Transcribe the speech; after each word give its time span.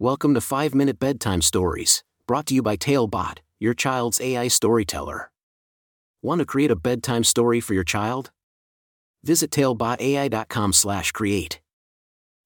Welcome 0.00 0.34
to 0.34 0.40
5 0.40 0.74
Minute 0.74 0.98
Bedtime 0.98 1.40
Stories, 1.40 2.02
brought 2.26 2.46
to 2.46 2.54
you 2.54 2.62
by 2.62 2.74
Talebot, 2.74 3.38
your 3.60 3.74
child's 3.74 4.20
AI 4.20 4.48
storyteller. 4.48 5.30
Want 6.20 6.40
to 6.40 6.44
create 6.44 6.72
a 6.72 6.76
bedtime 6.76 7.22
story 7.22 7.60
for 7.60 7.74
your 7.74 7.84
child? 7.84 8.32
Visit 9.22 9.52
talebotai.com/create. 9.52 11.60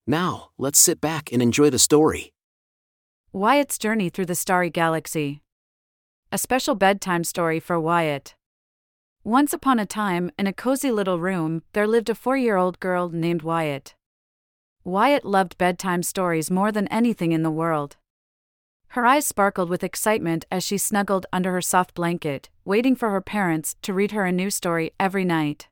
Now, 0.06 0.50
let's 0.58 0.78
sit 0.78 1.00
back 1.00 1.32
and 1.32 1.40
enjoy 1.40 1.70
the 1.70 1.78
story. 1.78 2.34
Wyatt's 3.32 3.78
Journey 3.78 4.10
Through 4.10 4.26
the 4.26 4.34
Starry 4.34 4.68
Galaxy. 4.68 5.40
A 6.30 6.36
special 6.36 6.74
bedtime 6.74 7.24
story 7.24 7.60
for 7.60 7.80
Wyatt. 7.80 8.34
Once 9.24 9.54
upon 9.54 9.78
a 9.78 9.86
time, 9.86 10.30
in 10.38 10.46
a 10.46 10.52
cozy 10.52 10.90
little 10.90 11.18
room, 11.18 11.62
there 11.72 11.86
lived 11.86 12.10
a 12.10 12.14
four 12.14 12.36
year 12.36 12.58
old 12.58 12.78
girl 12.78 13.08
named 13.08 13.40
Wyatt. 13.40 13.94
Wyatt 14.88 15.26
loved 15.26 15.58
bedtime 15.58 16.02
stories 16.02 16.50
more 16.50 16.72
than 16.72 16.88
anything 16.88 17.32
in 17.32 17.42
the 17.42 17.50
world. 17.50 17.98
Her 18.92 19.04
eyes 19.04 19.26
sparkled 19.26 19.68
with 19.68 19.84
excitement 19.84 20.46
as 20.50 20.64
she 20.64 20.78
snuggled 20.78 21.26
under 21.30 21.52
her 21.52 21.60
soft 21.60 21.92
blanket, 21.92 22.48
waiting 22.64 22.96
for 22.96 23.10
her 23.10 23.20
parents 23.20 23.76
to 23.82 23.92
read 23.92 24.12
her 24.12 24.24
a 24.24 24.32
new 24.32 24.48
story 24.48 24.92
every 24.98 25.26
night. 25.26 25.68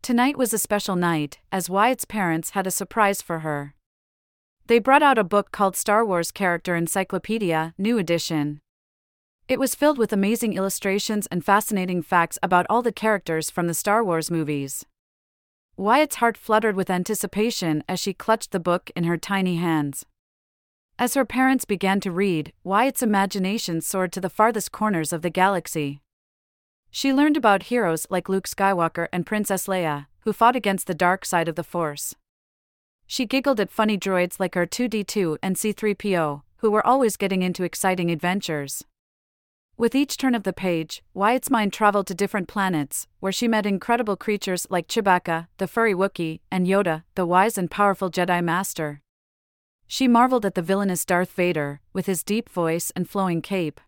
Tonight 0.00 0.38
was 0.38 0.54
a 0.54 0.58
special 0.58 0.96
night, 0.96 1.40
as 1.52 1.68
Wyatt's 1.68 2.06
parents 2.06 2.50
had 2.50 2.66
a 2.66 2.70
surprise 2.70 3.20
for 3.20 3.40
her. 3.40 3.74
They 4.66 4.78
brought 4.78 5.02
out 5.02 5.18
a 5.18 5.24
book 5.24 5.52
called 5.52 5.76
Star 5.76 6.02
Wars 6.02 6.30
Character 6.30 6.74
Encyclopedia, 6.74 7.74
New 7.76 7.98
Edition. 7.98 8.60
It 9.46 9.60
was 9.60 9.74
filled 9.74 9.98
with 9.98 10.10
amazing 10.10 10.54
illustrations 10.54 11.26
and 11.26 11.44
fascinating 11.44 12.00
facts 12.00 12.38
about 12.42 12.64
all 12.70 12.80
the 12.80 12.92
characters 12.92 13.50
from 13.50 13.66
the 13.66 13.74
Star 13.74 14.02
Wars 14.02 14.30
movies. 14.30 14.86
Wyatt's 15.76 16.16
heart 16.16 16.36
fluttered 16.36 16.76
with 16.76 16.90
anticipation 16.90 17.82
as 17.88 17.98
she 17.98 18.12
clutched 18.12 18.50
the 18.50 18.60
book 18.60 18.90
in 18.94 19.04
her 19.04 19.16
tiny 19.16 19.56
hands. 19.56 20.04
As 20.98 21.14
her 21.14 21.24
parents 21.24 21.64
began 21.64 21.98
to 22.00 22.10
read, 22.10 22.52
Wyatt's 22.62 23.02
imagination 23.02 23.80
soared 23.80 24.12
to 24.12 24.20
the 24.20 24.30
farthest 24.30 24.70
corners 24.70 25.12
of 25.12 25.22
the 25.22 25.30
galaxy. 25.30 26.00
She 26.90 27.12
learned 27.12 27.38
about 27.38 27.64
heroes 27.64 28.06
like 28.10 28.28
Luke 28.28 28.46
Skywalker 28.46 29.08
and 29.12 29.24
Princess 29.24 29.66
Leia, 29.66 30.06
who 30.20 30.32
fought 30.32 30.54
against 30.54 30.86
the 30.86 30.94
dark 30.94 31.24
side 31.24 31.48
of 31.48 31.56
the 31.56 31.64
Force. 31.64 32.14
She 33.06 33.26
giggled 33.26 33.58
at 33.58 33.70
funny 33.70 33.96
droids 33.96 34.38
like 34.38 34.52
R2D2 34.52 35.38
and 35.42 35.56
C3PO, 35.56 36.42
who 36.58 36.70
were 36.70 36.86
always 36.86 37.16
getting 37.16 37.42
into 37.42 37.64
exciting 37.64 38.10
adventures. 38.10 38.84
With 39.78 39.94
each 39.94 40.16
turn 40.16 40.34
of 40.34 40.42
the 40.42 40.52
page, 40.52 41.02
Wyatt's 41.14 41.50
mind 41.50 41.72
traveled 41.72 42.06
to 42.08 42.14
different 42.14 42.46
planets, 42.46 43.08
where 43.20 43.32
she 43.32 43.48
met 43.48 43.66
incredible 43.66 44.16
creatures 44.16 44.66
like 44.70 44.86
Chewbacca, 44.86 45.48
the 45.56 45.66
furry 45.66 45.94
Wookiee, 45.94 46.40
and 46.50 46.66
Yoda, 46.66 47.04
the 47.14 47.26
wise 47.26 47.56
and 47.56 47.70
powerful 47.70 48.10
Jedi 48.10 48.44
Master. 48.44 49.00
She 49.86 50.06
marveled 50.06 50.46
at 50.46 50.54
the 50.54 50.62
villainous 50.62 51.04
Darth 51.04 51.32
Vader, 51.32 51.80
with 51.92 52.06
his 52.06 52.22
deep 52.22 52.48
voice 52.48 52.92
and 52.94 53.08
flowing 53.08 53.42
cape. 53.42 53.80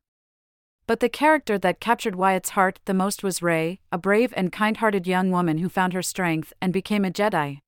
But 0.86 1.00
the 1.00 1.08
character 1.08 1.58
that 1.58 1.80
captured 1.80 2.14
Wyatt's 2.14 2.50
heart 2.50 2.80
the 2.84 2.92
most 2.92 3.22
was 3.22 3.42
Rey, 3.42 3.80
a 3.90 3.96
brave 3.96 4.34
and 4.36 4.52
kind 4.52 4.78
hearted 4.78 5.06
young 5.06 5.30
woman 5.30 5.58
who 5.58 5.68
found 5.68 5.92
her 5.92 6.02
strength 6.02 6.52
and 6.60 6.72
became 6.72 7.04
a 7.04 7.10
Jedi. 7.10 7.60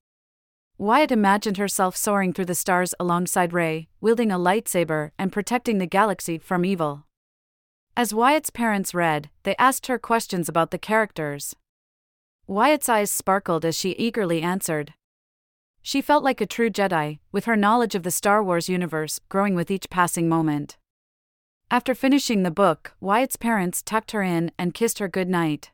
Wyatt 0.76 1.10
imagined 1.10 1.56
herself 1.56 1.96
soaring 1.96 2.34
through 2.34 2.44
the 2.44 2.54
stars 2.54 2.92
alongside 3.00 3.54
Rey, 3.54 3.88
wielding 4.02 4.30
a 4.30 4.38
lightsaber 4.38 5.12
and 5.18 5.32
protecting 5.32 5.78
the 5.78 5.86
galaxy 5.86 6.36
from 6.36 6.66
evil. 6.66 7.05
As 7.98 8.12
Wyatt's 8.12 8.50
parents 8.50 8.92
read, 8.92 9.30
they 9.44 9.56
asked 9.56 9.86
her 9.86 9.98
questions 9.98 10.50
about 10.50 10.70
the 10.70 10.78
characters. 10.78 11.56
Wyatt's 12.46 12.90
eyes 12.90 13.10
sparkled 13.10 13.64
as 13.64 13.74
she 13.74 13.92
eagerly 13.92 14.42
answered. 14.42 14.92
She 15.80 16.02
felt 16.02 16.22
like 16.22 16.42
a 16.42 16.46
true 16.46 16.68
Jedi, 16.68 17.20
with 17.32 17.46
her 17.46 17.56
knowledge 17.56 17.94
of 17.94 18.02
the 18.02 18.10
Star 18.10 18.44
Wars 18.44 18.68
universe 18.68 19.18
growing 19.30 19.54
with 19.54 19.70
each 19.70 19.88
passing 19.88 20.28
moment. 20.28 20.76
After 21.70 21.94
finishing 21.94 22.42
the 22.42 22.50
book, 22.50 22.92
Wyatt's 23.00 23.36
parents 23.36 23.82
tucked 23.82 24.10
her 24.10 24.22
in 24.22 24.52
and 24.58 24.74
kissed 24.74 24.98
her 24.98 25.08
good 25.08 25.30
night. 25.30 25.70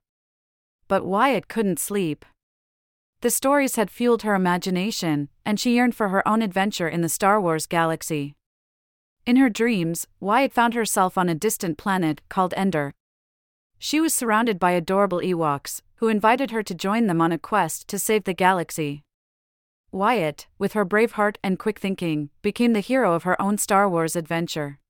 But 0.86 1.05
Wyatt 1.05 1.48
couldn't 1.48 1.80
sleep. 1.80 2.25
The 3.23 3.30
stories 3.30 3.75
had 3.75 3.91
fueled 3.91 4.23
her 4.23 4.36
imagination, 4.36 5.29
and 5.45 5.58
she 5.58 5.75
yearned 5.75 5.96
for 5.96 6.11
her 6.11 6.27
own 6.27 6.41
adventure 6.41 6.89
in 6.89 7.01
the 7.01 7.08
Star 7.08 7.41
Wars 7.41 7.67
galaxy. 7.67 8.36
In 9.24 9.36
her 9.36 9.48
dreams, 9.48 10.08
Wyatt 10.18 10.52
found 10.52 10.74
herself 10.74 11.16
on 11.16 11.28
a 11.28 11.34
distant 11.34 11.78
planet 11.78 12.20
called 12.28 12.52
Endor. 12.55 12.92
She 13.78 14.00
was 14.00 14.14
surrounded 14.14 14.58
by 14.58 14.72
adorable 14.72 15.20
Ewoks, 15.20 15.80
who 15.96 16.08
invited 16.08 16.50
her 16.50 16.62
to 16.64 16.74
join 16.74 17.06
them 17.06 17.20
on 17.20 17.30
a 17.30 17.38
quest 17.38 17.86
to 17.88 17.98
save 17.98 18.24
the 18.24 18.34
galaxy. 18.34 19.05
Wyatt, 19.92 20.48
with 20.58 20.72
her 20.72 20.84
brave 20.84 21.12
heart 21.12 21.38
and 21.44 21.58
quick 21.58 21.78
thinking, 21.78 22.30
became 22.42 22.72
the 22.72 22.80
hero 22.80 23.12
of 23.12 23.22
her 23.22 23.40
own 23.40 23.58
Star 23.58 23.88
Wars 23.88 24.16
adventure. 24.16 24.80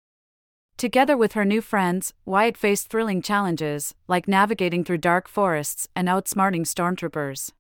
Together 0.79 1.17
with 1.17 1.33
her 1.33 1.45
new 1.45 1.61
friends, 1.61 2.15
Wyatt 2.25 2.57
faced 2.57 2.89
thrilling 2.89 3.21
challenges, 3.21 3.95
like 4.09 4.27
navigating 4.27 4.85
through 4.85 4.99
dark 4.99 5.29
forests 5.29 5.89
and 5.95 6.09
outsmarting 6.09 6.65
stormtroopers. 6.65 7.51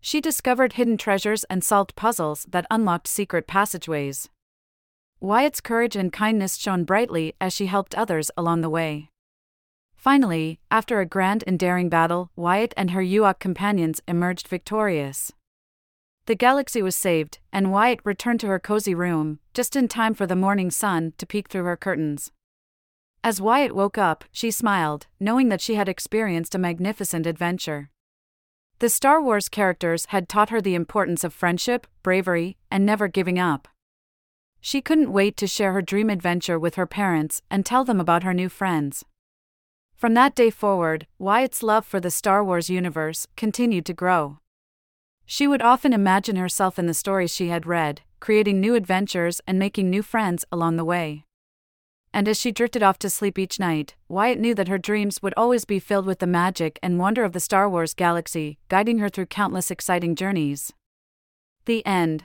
She 0.00 0.20
discovered 0.20 0.74
hidden 0.74 0.98
treasures 0.98 1.44
and 1.44 1.64
solved 1.64 1.96
puzzles 1.96 2.44
that 2.50 2.66
unlocked 2.70 3.08
secret 3.08 3.46
passageways. 3.46 4.28
Wyatt's 5.20 5.60
courage 5.60 5.96
and 5.96 6.12
kindness 6.12 6.56
shone 6.56 6.84
brightly 6.84 7.34
as 7.40 7.52
she 7.52 7.66
helped 7.66 7.94
others 7.96 8.30
along 8.36 8.60
the 8.60 8.70
way. 8.70 9.10
Finally, 9.96 10.60
after 10.70 11.00
a 11.00 11.06
grand 11.06 11.42
and 11.44 11.58
daring 11.58 11.88
battle, 11.88 12.30
Wyatt 12.36 12.72
and 12.76 12.92
her 12.92 13.02
Ewok 13.02 13.40
companions 13.40 14.00
emerged 14.06 14.46
victorious. 14.46 15.32
The 16.26 16.36
galaxy 16.36 16.82
was 16.82 16.94
saved, 16.94 17.40
and 17.52 17.72
Wyatt 17.72 17.98
returned 18.04 18.38
to 18.40 18.46
her 18.46 18.60
cozy 18.60 18.94
room, 18.94 19.40
just 19.54 19.74
in 19.74 19.88
time 19.88 20.14
for 20.14 20.26
the 20.26 20.36
morning 20.36 20.70
sun 20.70 21.14
to 21.18 21.26
peek 21.26 21.48
through 21.48 21.64
her 21.64 21.76
curtains. 21.76 22.30
As 23.24 23.40
Wyatt 23.40 23.74
woke 23.74 23.98
up, 23.98 24.24
she 24.30 24.52
smiled, 24.52 25.08
knowing 25.18 25.48
that 25.48 25.60
she 25.60 25.74
had 25.74 25.88
experienced 25.88 26.54
a 26.54 26.58
magnificent 26.58 27.26
adventure. 27.26 27.90
The 28.78 28.88
Star 28.88 29.20
Wars 29.20 29.48
characters 29.48 30.06
had 30.10 30.28
taught 30.28 30.50
her 30.50 30.60
the 30.60 30.76
importance 30.76 31.24
of 31.24 31.34
friendship, 31.34 31.88
bravery, 32.04 32.56
and 32.70 32.86
never 32.86 33.08
giving 33.08 33.40
up. 33.40 33.66
She 34.60 34.80
couldn't 34.80 35.12
wait 35.12 35.36
to 35.38 35.46
share 35.46 35.72
her 35.72 35.82
dream 35.82 36.10
adventure 36.10 36.58
with 36.58 36.74
her 36.74 36.86
parents 36.86 37.42
and 37.50 37.64
tell 37.64 37.84
them 37.84 38.00
about 38.00 38.22
her 38.22 38.34
new 38.34 38.48
friends. 38.48 39.04
From 39.94 40.14
that 40.14 40.34
day 40.34 40.50
forward, 40.50 41.06
Wyatt's 41.18 41.62
love 41.62 41.84
for 41.84 42.00
the 42.00 42.10
Star 42.10 42.44
Wars 42.44 42.70
universe 42.70 43.26
continued 43.36 43.84
to 43.86 43.92
grow. 43.92 44.38
She 45.26 45.46
would 45.46 45.60
often 45.60 45.92
imagine 45.92 46.36
herself 46.36 46.78
in 46.78 46.86
the 46.86 46.94
stories 46.94 47.34
she 47.34 47.48
had 47.48 47.66
read, 47.66 48.02
creating 48.20 48.60
new 48.60 48.74
adventures 48.74 49.40
and 49.46 49.58
making 49.58 49.90
new 49.90 50.02
friends 50.02 50.44
along 50.50 50.76
the 50.76 50.84
way. 50.84 51.24
And 52.14 52.26
as 52.26 52.38
she 52.38 52.52
drifted 52.52 52.82
off 52.82 52.98
to 53.00 53.10
sleep 53.10 53.38
each 53.38 53.60
night, 53.60 53.94
Wyatt 54.08 54.38
knew 54.38 54.54
that 54.54 54.68
her 54.68 54.78
dreams 54.78 55.20
would 55.22 55.34
always 55.36 55.64
be 55.64 55.78
filled 55.78 56.06
with 56.06 56.20
the 56.20 56.26
magic 56.26 56.78
and 56.82 56.98
wonder 56.98 57.24
of 57.24 57.32
the 57.32 57.40
Star 57.40 57.68
Wars 57.68 57.92
galaxy, 57.92 58.58
guiding 58.68 58.98
her 59.00 59.08
through 59.08 59.26
countless 59.26 59.70
exciting 59.70 60.14
journeys. 60.14 60.72
The 61.66 61.84
end. 61.84 62.24